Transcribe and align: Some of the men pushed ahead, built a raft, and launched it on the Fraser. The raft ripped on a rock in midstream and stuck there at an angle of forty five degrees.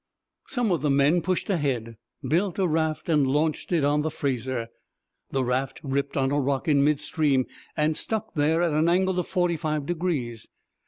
Some 0.47 0.71
of 0.71 0.81
the 0.81 0.89
men 0.89 1.21
pushed 1.21 1.47
ahead, 1.47 1.95
built 2.27 2.57
a 2.57 2.65
raft, 2.67 3.07
and 3.07 3.27
launched 3.27 3.71
it 3.71 3.83
on 3.83 4.01
the 4.01 4.09
Fraser. 4.09 4.69
The 5.29 5.43
raft 5.43 5.79
ripped 5.83 6.17
on 6.17 6.31
a 6.31 6.39
rock 6.39 6.67
in 6.67 6.83
midstream 6.83 7.45
and 7.77 7.95
stuck 7.95 8.33
there 8.33 8.63
at 8.63 8.73
an 8.73 8.89
angle 8.89 9.19
of 9.19 9.27
forty 9.27 9.57
five 9.57 9.85
degrees. 9.85 10.47